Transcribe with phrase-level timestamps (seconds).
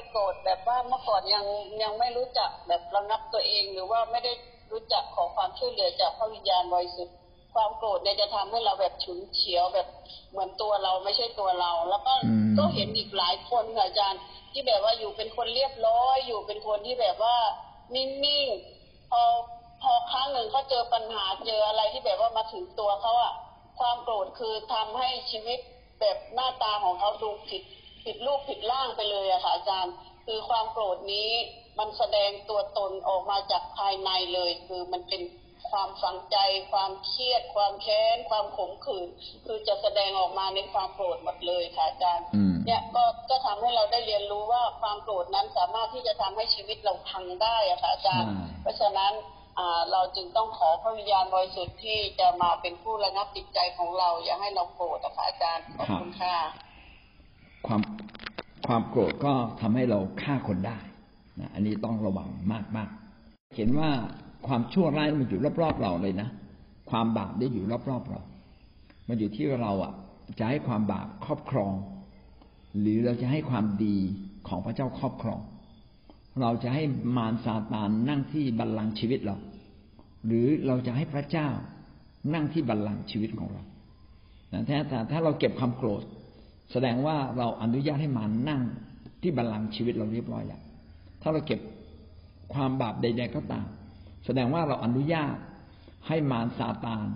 [0.00, 1.44] ยโกรธแบบว่าเมื่อก่อนยัง
[1.82, 4.32] ยังไม่รู้จักแบบระงับตัวเอง หรือว่าไม่ได้
[4.72, 7.16] รู้จักขอความช่วยเหลือจากพระวิญญาณบริสุทธิ์
[7.54, 9.86] ความโกรธเนี่ยจะทำให้เราแบบฉุนเฉียวแบบ
[10.30, 12.12] เหมือนตัวเราไม่ใช่ตัวเรา แล้วก็
[12.58, 14.20] ก็เห็นอีกหลายคนค่ะอาจารย์
[14.50, 17.36] ที่แบบว่าอยู่เป็นคนเรียบร้อย อยู่เป็นคนที่แบบว่า
[17.94, 18.06] นิ่
[18.44, 19.22] งๆพอ
[19.82, 23.32] พอครั้งหนึ่งเขาเจอปัญหาเจออะไรที่แบบว่ามาถึงตัวเขาอะ
[23.78, 25.58] ความโกรธคือทำให้ชีวิต
[26.00, 27.62] แบบหน้าตาของเขาดูผิด
[28.04, 29.94] ผิดรูปผิดร่างไปเลยอะค่ะอาจารย์
[30.26, 31.30] คือความโกรธนี้
[31.78, 35.22] มันแสดงตัวตนออกมาจากภายในเลย คือมันเป็น
[35.70, 36.36] ความฝังใจ
[36.72, 39.08] ความเครียด ความแค้น ความขมขื่น
[39.46, 42.26] คือจะแสดงออกมาในความโกรธหมดเลยค่ะอาจารย์
[42.66, 48.30] เนี่ยก็ก็ทำให้เราได้เรียนรู้ว่าความโกรธนั้นสามารถที่จะทำให้ชีวิตเราพังได้อะค่ะอาจารย์
[48.62, 49.12] เพราะฉะนั้น
[49.92, 56.36] เราจึงต้องขอพระวิญญาณบริสุทธิ์ที่จะมาเป็นผู้ระงับจิตใจของเรา อย่าให้เราโกรธนะคะอาจารย์ขอบคุณค่ะ
[57.66, 57.80] ความ
[58.66, 60.78] ความโกรธก็ทำให้เราฆ่าคนได้
[61.40, 62.88] นะอันนี้ต้องระวังมากมาก
[63.56, 63.90] เห็นว่า
[64.46, 66.28] ความชั่วร้ายมันอยู่รอบๆเราเลยนะ
[66.90, 68.20] ความบาปได้อยู่รอบๆเรา
[69.08, 69.92] มันอยู่ที่เราอะ
[70.38, 71.72] จะให้ความบาปครอบครอง
[72.80, 73.96] หรือเราจะให้ความดี
[74.48, 75.40] ของพระเจ้าครอบครอง
[76.40, 76.82] เราจะให้
[77.16, 79.36] มารซาตานนั่งที่บัลลังก์ชีวิตเรา
[80.26, 81.48] หรือเราจะให้พระเจ้า
[82.34, 83.62] นั่งที่บัลลังก์ชีวิตของเรา
[84.48, 84.78] แต่
[85.10, 86.02] ถ้าเราเก็บความโกรธ
[86.72, 88.62] แสดงว่าเราอนุญาตให้มารนั่ง
[89.22, 90.60] ที่บัลลังก์ชีวิตเราเรียบร้อยแล้ว
[91.22, 91.60] ถ้าเราเก็บ
[92.54, 93.66] ความบาปใด ๆ ก็ตาม
[94.24, 95.36] แสดงว่าเราอนุญาต
[96.08, 97.06] ให้มารซาตาน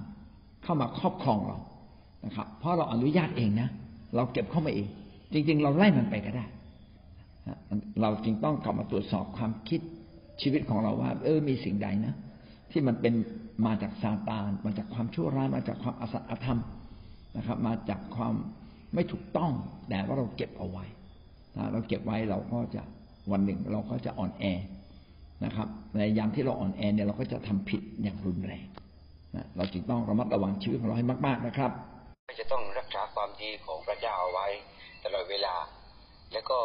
[0.63, 1.59] เข้ามาครอบครองเรา
[2.25, 3.69] นะครับ เพราะเราอนุญาตเองนะ
[4.17, 4.89] เราเก็บเข้ามาเอง
[5.33, 6.47] จริง ๆ เราไล่มันไปก็ได้
[8.01, 9.81] เราจึงต้องกลับมาตรวจสอบความคิด
[10.43, 12.15] ชีวิตของเราว่า เออ มีสิ่งใดนะ
[12.71, 13.15] ที่มันเป็น
[13.67, 16.61] มาจากซาตาน มาจากความชั่วร้าย มาจากความอสัตยธรรม
[17.37, 18.35] นะครับ มาจากความ
[18.97, 19.53] ไม่ถูกต้อง
[19.89, 20.85] แต่ว่าเราเก็บเอาไว้
[21.55, 22.83] ถ้าเราเก็บไว้เราก็จะ
[23.33, 24.45] วันหนึ่งเราก็จะอ่อนแอ
[25.45, 28.67] นะครับในยามที่เราอ่อนแอเนี่ยเราก็จะทำผิดอย่างรุนแรง
[29.35, 31.71] นะเราจึงต้องระมัดระวังชีวิตของเราให้มากๆนะครับ
[32.41, 34.47] จะต้องรักษาความดีของพระเจ้าเอาไว้
[35.05, 35.55] ตลอดเวลา
[36.33, 36.59] แล้วก็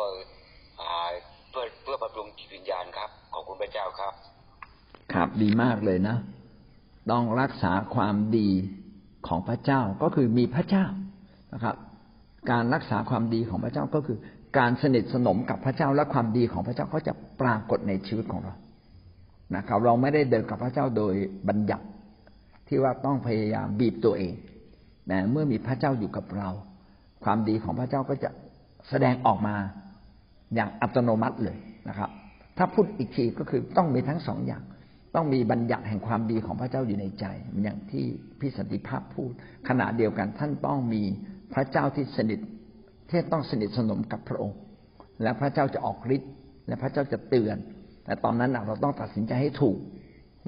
[1.50, 4.14] เพื่อเพื่อบำรุงจิตวิญญาณครับ ขอบคุณพระเจ้าครับ
[5.14, 6.18] ครับดีมากเลยนะ
[7.12, 8.50] ต้องรักษาความดี
[9.28, 10.86] ของพระเจ้าก็คือมีพระเจ้า
[11.54, 11.76] นะครับ
[12.50, 14.18] การรักษาความดีของพระเจ้าก็คือ
[14.58, 18.56] การสนิทสนมกับพระเจ้าและความดีของพระเจ้าก็จะปรากฏในชีวิตของเรา
[19.56, 21.14] นะครับ เราไม่ได้เดินกับพระเจ้าโดย
[21.48, 21.86] บัญญัติ
[22.68, 24.34] ที่ว่าต้องพยายามบีบตัวเอง
[25.08, 26.50] แต่เมื่อมีพระเจ้าอยู่กับเรา
[27.24, 28.30] ความดีของพระเจ้าก็จะ
[28.90, 29.56] แสดงออกมา
[30.56, 31.58] อย่างอัตโนมัติเลย
[31.90, 32.10] นะครับ
[32.58, 34.64] ถ้าพูดอีกทีก็คือต้องมีทั้งสองอย่าง
[35.16, 37.26] ต้องมีบัญญัติแห่งความดีของพระเจ้าอยู่ในใจ
[37.64, 38.06] อย่างที่
[38.40, 39.32] พี่สันติภาพพูด
[39.68, 41.04] ขณะเดียวกันท่านต้องมี
[41.54, 42.40] พระเจ้าที่สนิท
[43.10, 44.58] ที่ต้องสนิทสนมกับพระองค์
[45.24, 46.32] และพระเจ้าจะออกฤทธิ์
[46.68, 47.58] และพระเจ้าจะเตือน
[48.06, 49.78] แต่ตอนนั้นเราต้องตัดสินใจให้ถูก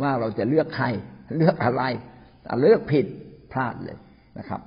[0.02, 0.88] ว่าเราจะเลือกใคร
[1.38, 1.84] เลือกอะไร
[2.62, 3.06] เลือกผิด
[3.52, 3.98] พลาดเลย
[4.40, 4.62] นะครับ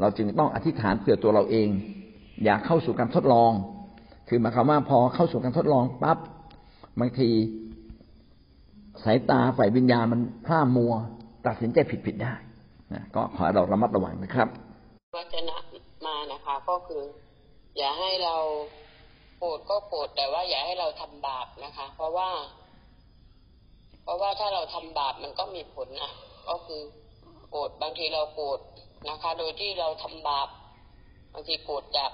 [0.00, 1.68] เราจึงต้องอธิษฐานเผื่อตัวเราเอง
[2.44, 3.52] อย่าเข้าสู่การทดลอง
[4.28, 6.18] คือหมายความว่าพอเข้าสู่การทดลองปั๊บ
[7.00, 7.28] บางที
[9.04, 10.92] สายตาฝ่ายวิญญาณมันพลาดมัว
[11.46, 12.34] ตัดสินใจผิดๆได้
[12.92, 14.48] นะก็ขอเราระมัดระวังนะครับ
[15.16, 15.69] วัจนะ
[16.32, 17.04] นะคะ ก็คือ
[17.76, 18.36] อย่าให้เรา
[19.38, 22.30] โกรธก็โกรธแต่ว่าอย่าให้เราทำบาปนะคะ เพราะว่า
[24.02, 26.12] เพราะว่าถ้าเราทำบาปมันก็มีผลนะ
[26.48, 26.82] ก็คือ
[27.50, 28.60] โกรธบางทีเราโกรธ
[29.08, 30.48] นะคะ โดยที่เราทำบาป
[31.32, 32.10] บางทีโกรธจาก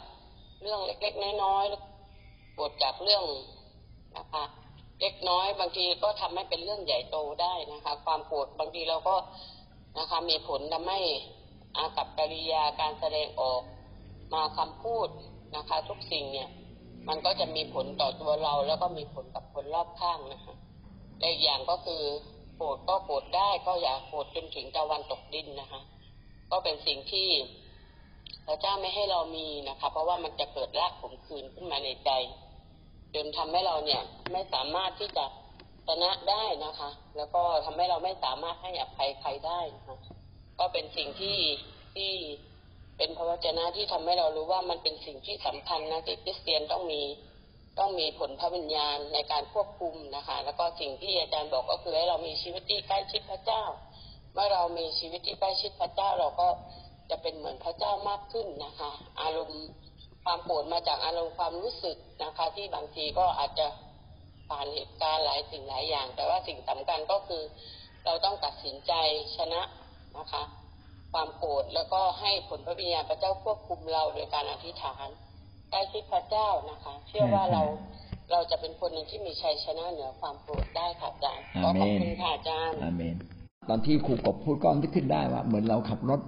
[0.62, 3.24] เรื่องเล็กๆน้อยๆโกรธจากเรื่อง
[4.16, 4.44] นะคะ
[5.00, 9.16] เล็กน้อยบางทีก็ทำให้เป็นเรื่องใหญ่โตได้นะคะ ความโกรธบางทีเราก็
[9.98, 11.00] นะคะ มีผลทำให้
[11.76, 13.62] อากับกิริยาการแสดงออก
[14.34, 15.08] มาคำพูด
[15.56, 16.48] นะคะ ทุกสิ่งเนี่ย
[17.08, 20.54] มันก็จะมีผลต่อตัวเรา แล้วก็มีผลกับคนรอบข้างนะคะ
[21.20, 22.02] และอย่างก็คือ
[22.56, 25.80] โกรธก็โกรธได้ก็อย่าโกรธจนถึงตะวันตกดินนะคะ
[26.50, 27.28] ก็เป็นสิ่งที่
[28.46, 32.10] พระเจ้าไม่ให้เรามีนะคะ เพราะว่ามันจะเกิดรากขมคืนขึ้นมาในใจ
[33.14, 34.02] จนทำให้เราเนี่ย
[34.32, 35.24] ไม่สามารถที่จะ
[35.86, 39.96] ชนะได้นะคะ แล้วก็ทำให้เราไม่สามารถให้อภัยใครได้นะคะ
[40.58, 41.38] ก็เป็นสิ่งที่
[41.94, 42.12] ที่
[42.96, 47.02] เป็นพระวจนะที่ทำให้เรารู้ว่ามันเป็นสิ่งที่สำคัญนะที่คริสเตียนต้องมี
[47.78, 53.62] ต้องมีผลพระวิญญาณในการควบคุมนะคะ แล้วก็สิ่งที่อาจารย์บอกก็คือให้เรามีชีวิตที่ใกล้ชิดพระเจ้า
[54.32, 56.48] เมื่อเรามีชีวิตที่ใกล้ชิดพระเจ้าเราก็
[57.10, 58.90] จะเป็นเหมือนพระเจ้ามากขึ้นนะคะ
[59.20, 59.62] อารมณ์
[60.24, 63.66] ความโกรธมาจากอารมณ์ความรู้สึกนะคะ ที่บางทีก็อาจจะ
[64.48, 67.42] ผ่านเหตุการณ์หลายสิ่งหลายอย่าง แต่ว่าสิ่งสำคัญก็คือ
[68.04, 68.92] เราต้องตัดสินใจ
[69.36, 69.62] ชนะ
[70.18, 70.42] นะคะ
[71.16, 75.08] ความโกรธแล้วก็ให้ผลพระวิญญาณพระเจ้าควบคุมเราโดยการอธิษฐาน
[75.70, 77.62] ใกล้ชิดพระเจ้านะคะ เชื่อว่าเรา
[78.32, 83.16] เราจะเป็นคนหนึ่งที่มีชัยชนะเหนือความโกรธได้ค่ะอาจารย์ขอาอเมขอบนคุณค่ะอาจารย์อาเมน
[83.68, 86.20] ตอนที่ครูกบพูดก็นึกขึ้นได้ว่า เหมือนเราขับรถ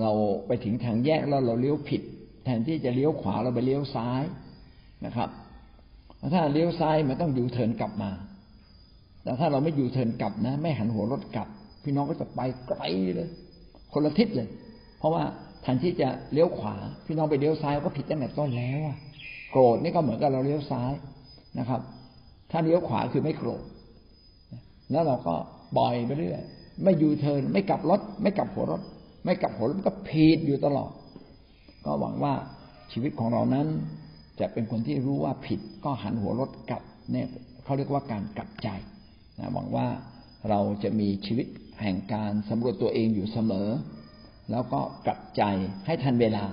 [0.00, 0.12] เรา
[0.46, 2.02] ไปถึงทางแยกแล้วเราเลี้ยวผิด
[2.44, 4.22] แทนที่จะเลี้ยวขวาเราไปเลี้ยวซ้าย
[5.06, 5.28] นะครับ
[6.34, 8.10] ถ้าเลี้ยวซ้ายมันต้องยูเทิร์นกลับมา
[9.22, 11.48] แต่ถ้าเราไม่ยูเทิร์นกลับนะ ไม่หันหัวรถกลับ
[11.82, 12.82] พี่น้องก็จะไปไกล
[13.14, 13.28] เลย
[13.92, 14.48] คนละทิศเลย
[14.98, 15.22] เพราะว่า
[15.62, 16.74] แทนที่จะเลี้ยวขวา
[17.06, 18.96] พี่น้องไปเลี้ยวซ้ายก็ผิดตั้งแต่ต้นแล้วอะ
[19.50, 20.92] โกรธนี่ก็เหมือนกับเราเลี้ยวซ้าย
[21.58, 21.80] นะครับ
[22.50, 23.62] ถ้าเลี้ยวขวาคือไม่โกรธ
[24.90, 25.34] แล้วเราก็
[25.76, 26.42] ปล่อยไปเรื่อย
[26.84, 28.80] ไม่ยูเทิร์นไม่กลับรถ ไม่กลับหัวรถ
[29.24, 30.90] ไม่กลับหัวรถก็ผิดอยู่ตลอด
[31.84, 32.34] ก็หวังว่า
[32.92, 33.66] ชีวิตของเรานั้น
[34.40, 36.82] จะเป็นคนที่รู้ว่าผิดก็หันหัวรถกลับ
[37.12, 37.26] เนี่ย
[37.64, 38.68] เขาเรียกว่าการกลับใจ
[39.38, 39.86] นะหวังว่า
[40.50, 41.46] เราจะมีชีวิต
[41.82, 43.68] แห่งการสำรวจตัวเองอยู่เสมอ
[44.50, 45.42] แล้วก็กลับใจ
[45.86, 46.44] ให้ทันเวลา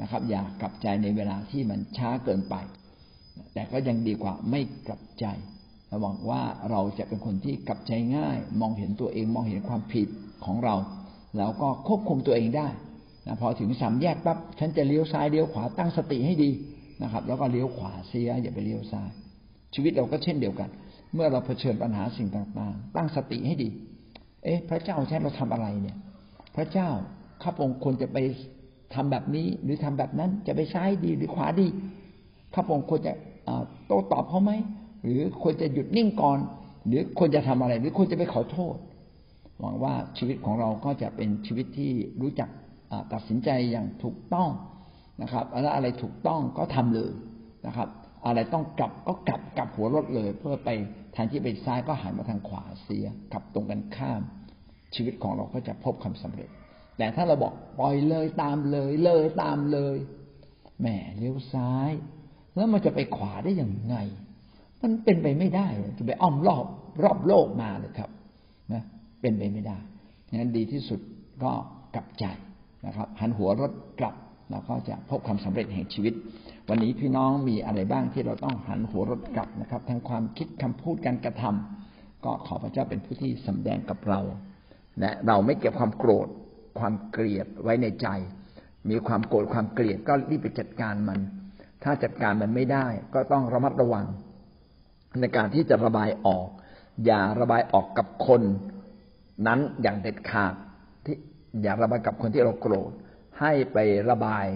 [0.00, 2.54] นะครับ อย่ากลับใจในเวลาที่มันช้าเกินไป
[3.54, 5.26] แต่ก็ยังดีกว่าไม่กลับใจ
[6.00, 10.08] หวังว่าเราจะเป็นคนที่กลับใจง่าย มองเห็นตัวเองมองเห็นความผิด
[10.44, 10.76] ของเรา
[11.36, 12.68] แล้วก็ควบคุมตัวเองได้
[13.26, 16.50] นะพอถึงสามแยกปั๊บฉันจะเลี้ยวซ้ายเลี้ยวขวาตั้งสติให้ดี
[17.02, 19.10] นะครับ แล้วก็เลี้ยวขวาเสียอย่าไปเลี้ยวซ้าย
[19.74, 20.68] ชีวิตเราก็เช่นเดียวกัน
[21.14, 23.68] เมื่อเราเผชิญปัญหาสิ่งต่างๆ ตั้งสติให้ดี
[24.44, 25.96] เอ๊ะพระเจ้าใช้เราทำอะไรเนี่ย
[26.56, 26.88] พระเจ้า
[27.42, 28.18] ข้าพงศ์ควรจะไป
[28.94, 31.66] ทำแบบนี้หรือทำแบบนั้นจะไปซ้ายดีหรือขวาดี
[32.54, 33.12] ข้าพงศ์ควรจะ
[33.86, 34.52] โต้ตอบเขาไหม
[35.04, 36.38] หรือควรจะหยุดนิ่งก่อน
[36.86, 38.76] หรือควรจะทำอะไร หรือควรจะไปขอโทษ
[39.60, 42.48] หวังว่าชีวิตของเราก็จะเป็นชีวิตที่รู้จัก
[43.12, 44.48] ตัดสินใจอย่างถูกต้อง
[45.22, 47.12] นะครับแล้วอะไรถูกต้องก็ทำเลย
[47.66, 47.88] นะครับ
[48.26, 50.70] อะไรต้องกลับก็กลับกลับหัวรถเลยเพื่อไป
[51.18, 54.22] ทนที่ไปซ้ายก็หันมาทางขวาเสียกับตรงกันข้าม
[54.94, 56.48] ชีวิตของเราก็จะพบความสำเร็จ
[56.98, 59.96] แต่ถ้าเราบอกปล่อยเลยตามเลยเลยตามเลย
[60.80, 60.86] แหม
[61.16, 61.90] เลี้ยวซ้าย
[62.54, 63.96] แล้วมันจะไปขวาได้อย่างไง
[64.82, 65.66] มันเป็นไปไม่ได้
[65.98, 66.66] จะไปอ้อมรอบ
[67.02, 68.10] รอบโลกมาเลยครับ
[68.72, 68.82] นะ
[69.20, 69.78] เป็นไปไม่ได้
[70.32, 71.00] งั้นดีที่สุด
[71.42, 71.52] ก็
[71.94, 72.24] กลับใจ
[72.86, 74.14] นะครับ หันหัวรถกลับ
[74.50, 76.14] เราก็จะพบความสำเร็จแห่งชีวิต
[76.68, 84.20] วันนี้พี่น้องมีอะไรบ้างที่เราต้องหันหัวรถกลับนะครับ ทั้งความคิดคำพูดการกระทำก็ขอพระเจ้าเป็นผู้ที่สำแดงกับเรา
[85.00, 86.28] และเราไม่เก็บความโกรธ
[86.78, 88.08] ความเกลียดไว้ในใจ
[88.90, 91.20] มีความโกรธความเกลียดก็รีบไปจัดการมัน
[91.84, 94.06] ถ้าจัดการมันไม่ได้ ก็ต้องระมัดระวัง
[95.20, 96.48] ในการที่จะระบายออก
[97.06, 98.42] อย่าระบายออกกับคน
[99.46, 100.54] นั้นอย่างเด็ดขาด
[101.04, 101.16] ที่
[101.62, 102.92] อย่าระบายกับคนที่เราโกรธ
[103.40, 103.78] ให้ไป
[104.10, 104.46] ระบาย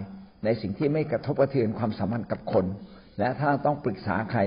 [0.45, 2.67] ในสิ่งที่ไม่กระทบกระเทือนความสัมพันธ์กับคน
[3.19, 4.41] และถ้าต้องปรึกษาใคร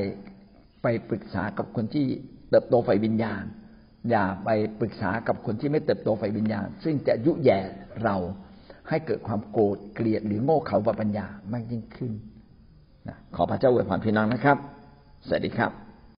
[0.84, 2.06] ไปปรึกษากับคนที่
[2.50, 3.44] เติบโตฝ่ายวิญญาณ
[4.10, 4.50] อย่าไป
[4.80, 7.60] ปรึกษากับคนที่ไม่เติบโตฝ่ายวิญญาณ ซึ่งจะยุแย่
[8.04, 8.16] เรา
[8.90, 12.12] ให้เกิดความโกรธเกลียดหรือโง่เขลาปัญญามากยิ่งขึ้น
[13.08, 14.58] นะขอพระเจ้าอวยพรพี่น้องนะครับ
[15.28, 15.85] สวัสดีครับ